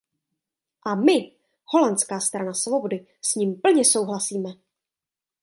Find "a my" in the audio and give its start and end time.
0.83-1.31